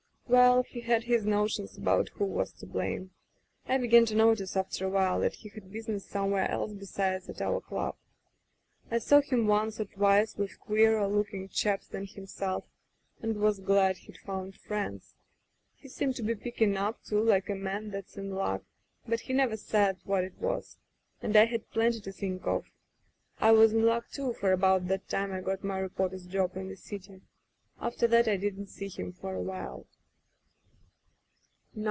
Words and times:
Well, 0.41 0.63
he 0.63 0.79
had 0.79 1.03
his 1.03 1.25
notions 1.25 1.77
about 1.77 2.07
who 2.15 2.23
was 2.23 2.53
to 2.53 2.65
blame. 2.65 3.11
I 3.67 3.77
began 3.77 4.05
to 4.05 4.15
notice 4.15 4.55
after 4.55 4.85
awhile 4.85 5.19
that 5.19 5.33
he 5.35 5.49
had 5.49 5.73
business 5.73 6.05
somewhere 6.05 6.49
else 6.49 6.71
besides 6.71 7.27
at 7.27 7.41
our 7.41 7.59
club. 7.59 7.97
I 8.89 8.99
saw 8.99 9.19
him 9.19 9.45
once 9.45 9.81
or 9.81 9.83
twice 9.85 10.37
with 10.37 10.57
queerer 10.57 11.01
Digitized 11.01 11.01
by 11.01 11.01
LjOOQ 11.01 11.03
IC 11.03 11.03
Martha 11.09 11.17
looking 11.17 11.47
chaps 11.49 11.87
than 11.89 12.05
himself 12.07 12.63
and 13.21 13.41
was 13.41 13.59
glad 13.59 13.97
heM 13.97 14.15
found 14.25 14.55
friends. 14.55 15.15
He 15.75 15.89
seemed 15.89 16.15
to 16.15 16.23
be 16.23 16.35
picking 16.35 16.77
up, 16.77 17.03
too, 17.03 17.21
like 17.21 17.49
a 17.49 17.53
man 17.55 17.89
that's 17.91 18.15
in 18.17 18.31
luck, 18.33 18.63
but 19.05 19.19
he 19.19 19.33
never 19.33 19.57
said 19.57 19.97
what 20.05 20.23
it 20.23 20.37
was, 20.37 20.77
and 21.21 21.35
I 21.35 21.43
had 21.43 21.69
plenty 21.71 21.99
to 21.99 22.11
think 22.13 22.47
of. 22.47 22.71
I 23.41 23.51
was 23.51 23.73
in 23.73 23.85
luck, 23.85 24.05
too, 24.09 24.31
for 24.31 24.53
about 24.53 24.87
that 24.87 25.09
time 25.09 25.33
I 25.33 25.41
got 25.41 25.65
my 25.65 25.77
reporter's 25.79 26.25
job 26.25 26.55
in 26.55 26.69
the 26.69 26.77
city. 26.77 27.19
After 27.81 28.07
that 28.07 28.29
I 28.29 28.37
didn't 28.37 28.67
see 28.67 28.87
him 28.87 29.11
for 29.11 29.33
awhile. 29.35 29.87